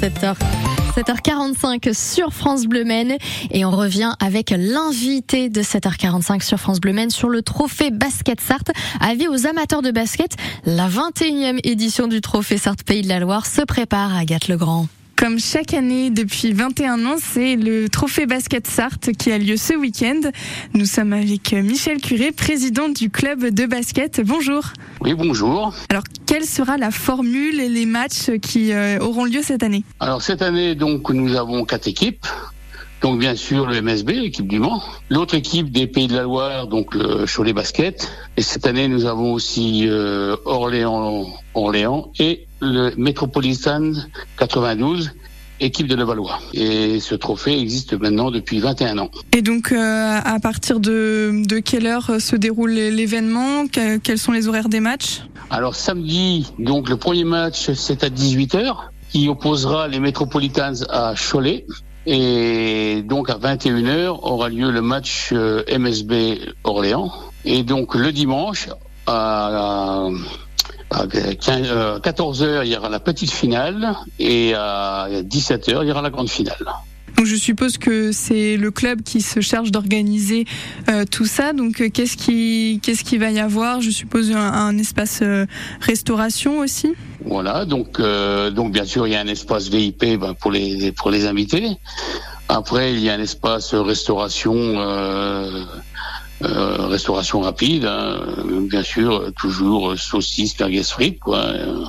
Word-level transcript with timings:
7h. 0.00 0.36
7h45 0.96 1.92
sur 1.92 2.32
France 2.32 2.66
Bleu 2.66 2.84
Maine 2.84 3.16
et 3.50 3.64
on 3.64 3.70
revient 3.70 4.12
avec 4.20 4.50
l'invité 4.56 5.48
de 5.48 5.60
7h45 5.60 6.42
sur 6.42 6.58
France 6.58 6.80
Bleu 6.80 6.92
Maine 6.92 7.10
sur 7.10 7.28
le 7.28 7.42
trophée 7.42 7.90
Basket 7.90 8.40
Sarthe. 8.40 8.70
Avis 9.00 9.26
aux 9.26 9.46
amateurs 9.46 9.82
de 9.82 9.90
basket, 9.90 10.36
la 10.64 10.88
21e 10.88 11.58
édition 11.64 12.06
du 12.06 12.20
trophée 12.20 12.58
Sarthe 12.58 12.84
Pays 12.84 13.02
de 13.02 13.08
la 13.08 13.18
Loire 13.18 13.46
se 13.46 13.62
prépare 13.62 14.14
à 14.14 14.20
Agathe-le-Grand. 14.20 14.86
Comme 15.18 15.40
chaque 15.40 15.74
année 15.74 16.10
depuis 16.10 16.52
21 16.52 17.04
ans, 17.04 17.16
c'est 17.18 17.56
le 17.56 17.88
Trophée 17.88 18.24
Basket 18.24 18.68
Sarthe 18.68 19.10
qui 19.18 19.32
a 19.32 19.38
lieu 19.38 19.56
ce 19.56 19.74
week-end. 19.74 20.20
Nous 20.74 20.84
sommes 20.84 21.12
avec 21.12 21.52
Michel 21.52 22.00
Curé, 22.00 22.30
président 22.30 22.88
du 22.88 23.10
club 23.10 23.46
de 23.46 23.66
basket. 23.66 24.20
Bonjour. 24.24 24.62
Oui, 25.00 25.14
bonjour. 25.14 25.74
Alors, 25.88 26.04
quelle 26.24 26.44
sera 26.44 26.76
la 26.76 26.92
formule 26.92 27.58
et 27.58 27.68
les 27.68 27.84
matchs 27.84 28.30
qui 28.40 28.72
euh, 28.72 29.00
auront 29.00 29.24
lieu 29.24 29.40
cette 29.42 29.64
année? 29.64 29.82
Alors, 29.98 30.22
cette 30.22 30.40
année, 30.40 30.76
donc, 30.76 31.10
nous 31.10 31.34
avons 31.34 31.64
quatre 31.64 31.88
équipes. 31.88 32.24
Donc, 33.00 33.18
bien 33.18 33.34
sûr, 33.34 33.66
le 33.66 33.82
MSB, 33.82 34.10
l'équipe 34.10 34.46
du 34.46 34.60
Mans. 34.60 34.80
L'autre 35.08 35.34
équipe 35.34 35.72
des 35.72 35.88
Pays 35.88 36.06
de 36.06 36.14
la 36.14 36.22
Loire, 36.22 36.68
donc 36.68 36.94
le 36.94 37.24
Cholet 37.26 37.52
Basket. 37.52 38.08
Et 38.36 38.42
cette 38.42 38.68
année, 38.68 38.86
nous 38.86 39.04
avons 39.04 39.32
aussi 39.32 39.88
euh, 39.88 40.36
Orléans, 40.44 41.26
Orléans 41.54 42.12
et 42.20 42.47
le 42.60 42.94
Metropolitan 42.96 43.92
92 44.38 45.10
équipe 45.60 45.86
de 45.86 45.94
Levallois. 45.94 46.38
Et 46.54 47.00
ce 47.00 47.14
trophée 47.14 47.58
existe 47.58 47.94
maintenant 47.94 48.30
depuis 48.30 48.60
21 48.60 48.98
ans. 48.98 49.10
Et 49.32 49.42
donc, 49.42 49.72
euh, 49.72 50.20
à 50.24 50.38
partir 50.40 50.80
de, 50.80 51.42
de 51.46 51.58
quelle 51.58 51.86
heure 51.86 52.20
se 52.20 52.36
déroule 52.36 52.70
l'événement? 52.70 53.66
Quels 53.66 54.18
sont 54.18 54.32
les 54.32 54.48
horaires 54.48 54.68
des 54.68 54.80
matchs? 54.80 55.22
Alors, 55.50 55.74
samedi, 55.74 56.52
donc 56.58 56.88
le 56.88 56.96
premier 56.96 57.24
match, 57.24 57.72
c'est 57.72 58.04
à 58.04 58.08
18h, 58.08 58.76
qui 59.10 59.28
opposera 59.28 59.88
les 59.88 60.00
Metropolitans 60.00 60.84
à 60.90 61.14
Cholet. 61.16 61.66
Et 62.06 63.02
donc, 63.02 63.28
à 63.28 63.38
21h, 63.38 64.18
aura 64.22 64.48
lieu 64.48 64.70
le 64.70 64.80
match 64.80 65.30
euh, 65.32 65.62
MSB 65.76 66.38
Orléans. 66.64 67.12
Et 67.44 67.62
donc, 67.62 67.94
le 67.94 68.12
dimanche, 68.12 68.68
à 68.68 68.78
à 69.06 70.08
14h, 70.90 72.42
euh, 72.42 72.64
il 72.64 72.72
y 72.72 72.76
aura 72.76 72.88
la 72.88 73.00
petite 73.00 73.30
finale 73.30 73.94
et 74.18 74.54
à 74.54 75.08
17h, 75.10 75.80
il 75.82 75.88
y 75.88 75.90
aura 75.90 76.02
la 76.02 76.10
grande 76.10 76.30
finale. 76.30 76.56
Donc 77.16 77.26
je 77.26 77.36
suppose 77.36 77.78
que 77.78 78.12
c'est 78.12 78.56
le 78.56 78.70
club 78.70 79.02
qui 79.02 79.22
se 79.22 79.40
charge 79.40 79.72
d'organiser 79.72 80.44
euh, 80.88 81.04
tout 81.10 81.24
ça. 81.26 81.52
Donc 81.52 81.80
euh, 81.80 81.88
qu'est-ce 81.88 82.16
qui 82.16 82.80
qu'est-ce 82.82 83.02
qui 83.02 83.18
va 83.18 83.30
y 83.30 83.40
avoir? 83.40 83.80
Je 83.80 83.90
suppose 83.90 84.30
un, 84.30 84.78
espace 84.78 85.22
restauration 85.80 86.60
aussi? 86.60 86.94
Voilà, 87.24 87.64
donc 87.64 88.00
donc 88.00 88.72
bien 88.72 88.84
sûr 88.84 89.06
il 89.06 89.12
y 89.12 89.16
a 89.16 89.20
un 89.20 89.26
espace 89.26 89.68
VIP 89.68 90.18
ben, 90.18 90.34
pour 90.34 90.52
les 90.52 90.92
pour 90.92 91.10
les 91.10 91.26
invités. 91.26 91.66
Après 92.48 92.92
il 92.92 93.00
y 93.00 93.10
a 93.10 93.14
un 93.14 93.20
espace 93.20 93.74
restauration 93.74 94.54
euh, 96.44 96.86
restauration 96.86 97.40
rapide, 97.40 97.84
hein, 97.84 98.20
bien 98.70 98.84
sûr, 98.84 99.32
toujours 99.36 99.98
saucisses, 99.98 100.58
merguez 100.60 100.84
frites, 100.84 101.18
quoi, 101.18 101.38
euh, 101.38 101.84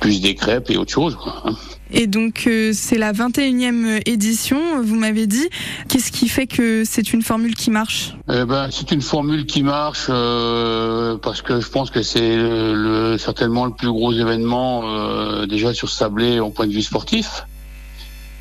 plus 0.00 0.20
des 0.20 0.34
crêpes 0.34 0.68
et 0.70 0.76
autre 0.76 0.90
chose. 0.90 1.14
Quoi, 1.14 1.42
hein. 1.44 1.52
Et 1.92 2.08
donc 2.08 2.44
euh, 2.48 2.72
c'est 2.74 2.98
la 2.98 3.12
21e 3.12 4.02
édition, 4.04 4.58
vous 4.82 4.96
m'avez 4.96 5.28
dit. 5.28 5.48
Qu'est-ce 5.88 6.10
qui 6.10 6.28
fait 6.28 6.48
que 6.48 6.82
c'est 6.84 7.12
une 7.12 7.22
formule 7.22 7.54
qui 7.54 7.70
marche? 7.70 8.16
Eh 8.28 8.44
ben, 8.44 8.68
C'est 8.72 8.90
une 8.90 9.02
formule 9.02 9.46
qui 9.46 9.62
marche 9.62 10.08
parce 10.08 11.42
que 11.42 11.60
je 11.60 11.68
pense 11.68 11.90
que 11.90 12.02
c'est 12.02 12.36
le, 12.36 13.16
certainement 13.16 13.64
le 13.64 13.72
plus 13.72 13.92
gros 13.92 14.12
événement 14.12 15.46
déjà 15.46 15.72
sur 15.72 15.88
Sablé 15.88 16.40
en 16.40 16.50
point 16.50 16.66
de 16.66 16.72
vue 16.72 16.82
sportif. 16.82 17.46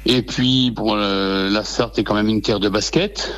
Et 0.07 0.23
puis 0.23 0.71
pour 0.71 0.95
la 0.95 1.63
Sarthe 1.63 1.99
est 1.99 2.03
quand 2.03 2.15
même 2.15 2.29
une 2.29 2.41
terre 2.41 2.59
de 2.59 2.69
basket. 2.69 3.31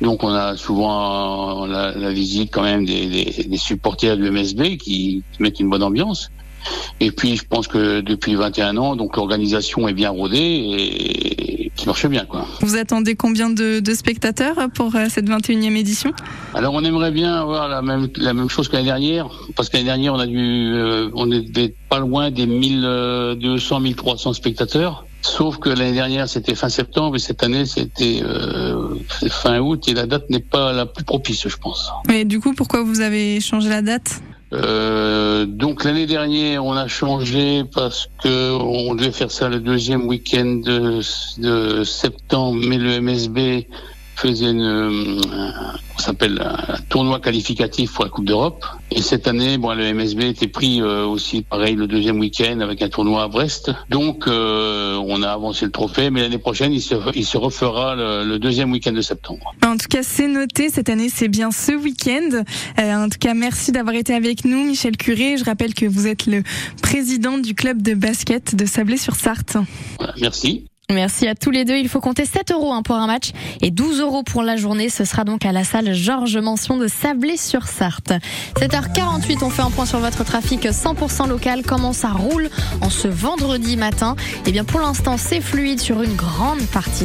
Donc 0.00 0.24
on 0.24 0.28
a 0.28 0.56
souvent 0.56 1.66
la, 1.66 2.12
visite 2.12 2.50
quand 2.52 2.62
même 2.62 2.84
des, 2.84 3.56
supporters 3.56 4.16
du 4.16 4.30
MSB 4.30 4.76
qui, 4.76 5.22
mettent 5.38 5.60
une 5.60 5.70
bonne 5.70 5.82
ambiance. 5.82 6.30
Et 6.98 7.10
puis 7.10 7.36
je 7.36 7.44
pense 7.44 7.68
que 7.68 8.00
depuis 8.00 8.34
21 8.34 8.76
ans, 8.78 8.96
donc 8.96 9.16
l'organisation 9.16 9.86
est 9.86 9.92
bien 9.92 10.10
rodée 10.10 10.38
et 10.38 11.72
qui 11.76 11.86
marche 11.86 12.06
bien 12.06 12.24
quoi. 12.24 12.46
Vous 12.60 12.76
attendez 12.76 13.16
combien 13.16 13.50
de, 13.50 13.82
spectateurs 13.94 14.56
pour 14.74 14.96
euh, 14.96 15.06
cette 15.10 15.28
21e 15.28 15.76
édition? 15.76 16.12
Alors 16.54 16.72
on 16.72 16.82
aimerait 16.82 17.10
bien 17.10 17.34
avoir 17.34 17.68
la 17.68 17.82
même 17.82 18.08
la 18.16 18.32
même 18.32 18.48
chose 18.48 18.68
que 18.68 18.74
l'année 18.74 18.86
dernière 18.86 19.28
parce 19.56 19.68
que 19.68 19.76
l'année 19.76 19.86
dernière 19.86 20.14
on 20.14 20.18
a 20.18 20.26
dû 20.26 20.72
euh, 20.74 21.10
on 21.14 21.30
était 21.30 21.74
pas 21.90 21.98
loin 21.98 22.30
des 22.30 22.46
1200 22.46 23.80
1300 23.80 24.32
spectateurs. 24.32 25.04
Sauf 25.24 25.56
que 25.56 25.70
l'année 25.70 25.94
dernière, 25.94 26.28
c'était 26.28 26.54
fin 26.54 26.68
septembre 26.68 27.16
et 27.16 27.18
cette 27.18 27.42
année, 27.42 27.64
c'était 27.64 28.20
euh, 28.22 28.94
fin 29.30 29.58
août 29.58 29.88
et 29.88 29.94
la 29.94 30.04
date 30.04 30.28
n'est 30.28 30.38
pas 30.38 30.74
la 30.74 30.84
plus 30.84 31.02
propice, 31.02 31.48
je 31.48 31.56
pense. 31.56 31.90
Mais 32.06 32.26
du 32.26 32.40
coup, 32.40 32.52
pourquoi 32.52 32.82
vous 32.82 33.00
avez 33.00 33.40
changé 33.40 33.70
la 33.70 33.80
date? 33.80 34.20
Euh, 34.52 35.46
donc 35.46 35.82
l'année 35.84 36.04
dernière, 36.04 36.62
on 36.62 36.74
a 36.74 36.88
changé 36.88 37.64
parce 37.64 38.10
que 38.22 38.52
on 38.52 38.94
devait 38.94 39.12
faire 39.12 39.30
ça 39.30 39.48
le 39.48 39.60
deuxième 39.60 40.06
week-end 40.06 40.60
de, 40.62 41.00
de 41.38 41.84
septembre, 41.84 42.60
mais 42.62 42.76
le 42.76 43.00
MSB 43.00 43.66
faisait 44.14 44.50
une, 44.50 44.62
euh, 44.62 45.20
on 45.96 45.98
s'appelle 45.98 46.40
un 46.40 46.80
tournoi 46.88 47.20
qualificatif 47.20 47.92
pour 47.92 48.04
la 48.04 48.10
Coupe 48.10 48.24
d'Europe. 48.24 48.64
Et 48.90 49.02
cette 49.02 49.26
année, 49.26 49.58
bon, 49.58 49.74
le 49.74 49.92
MSB 49.92 50.22
était 50.22 50.48
pris 50.48 50.80
euh, 50.80 51.04
aussi, 51.04 51.42
pareil, 51.42 51.74
le 51.74 51.86
deuxième 51.86 52.18
week-end 52.18 52.60
avec 52.60 52.82
un 52.82 52.88
tournoi 52.88 53.24
à 53.24 53.28
Brest. 53.28 53.72
Donc, 53.90 54.26
euh, 54.26 54.96
on 55.06 55.22
a 55.22 55.30
avancé 55.30 55.64
le 55.64 55.70
trophée, 55.70 56.10
mais 56.10 56.22
l'année 56.22 56.38
prochaine, 56.38 56.72
il 56.72 56.80
se, 56.80 56.94
il 57.14 57.24
se 57.24 57.36
refera 57.36 57.94
le, 57.96 58.38
deuxième 58.38 58.72
week-end 58.72 58.92
de 58.92 59.00
septembre. 59.00 59.54
En 59.64 59.76
tout 59.76 59.86
cas, 59.88 60.02
c'est 60.02 60.26
noté. 60.26 60.68
Cette 60.68 60.88
année, 60.88 61.08
c'est 61.08 61.28
bien 61.28 61.50
ce 61.50 61.72
week-end. 61.72 62.42
en 62.78 63.08
tout 63.08 63.18
cas, 63.18 63.34
merci 63.34 63.72
d'avoir 63.72 63.94
été 63.94 64.14
avec 64.14 64.44
nous, 64.44 64.64
Michel 64.64 64.96
Curé. 64.96 65.36
Je 65.36 65.44
rappelle 65.44 65.74
que 65.74 65.86
vous 65.86 66.06
êtes 66.06 66.26
le 66.26 66.42
président 66.82 67.38
du 67.38 67.54
club 67.54 67.80
de 67.80 67.94
basket 67.94 68.54
de 68.54 68.66
Sablé-sur-Sarthe. 68.66 69.56
merci. 70.20 70.64
Merci 70.90 71.26
à 71.26 71.34
tous 71.34 71.50
les 71.50 71.64
deux. 71.64 71.76
Il 71.76 71.88
faut 71.88 72.00
compter 72.00 72.26
7 72.26 72.52
euros 72.52 72.72
hein, 72.72 72.82
pour 72.82 72.96
un 72.96 73.06
match 73.06 73.30
et 73.62 73.70
12 73.70 74.00
euros 74.00 74.22
pour 74.22 74.42
la 74.42 74.56
journée. 74.56 74.90
Ce 74.90 75.04
sera 75.04 75.24
donc 75.24 75.46
à 75.46 75.52
la 75.52 75.64
salle 75.64 75.94
Georges 75.94 76.36
Mention 76.36 76.76
de 76.76 76.88
Sablé-sur-Sarthe. 76.88 78.12
7h48, 78.56 79.42
on 79.42 79.50
fait 79.50 79.62
un 79.62 79.70
point 79.70 79.86
sur 79.86 79.98
votre 79.98 80.24
trafic 80.24 80.66
100% 80.66 81.26
local. 81.28 81.62
Comment 81.66 81.92
ça 81.92 82.10
roule 82.10 82.50
en 82.82 82.90
ce 82.90 83.08
vendredi 83.08 83.76
matin? 83.78 84.14
Eh 84.46 84.52
bien, 84.52 84.64
pour 84.64 84.80
l'instant, 84.80 85.16
c'est 85.16 85.40
fluide 85.40 85.80
sur 85.80 86.02
une 86.02 86.14
grande 86.14 86.64
partie. 86.66 87.02